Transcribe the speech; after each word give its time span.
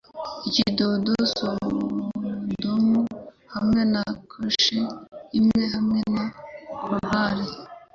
Ikidodo 0.47 1.11
Sodomu 1.35 3.01
hamwe 3.53 3.81
na 3.93 4.03
kashe 4.31 4.79
imwe 5.39 5.63
hamwe 5.73 5.99
na 6.13 6.23
Cahors 7.07 7.51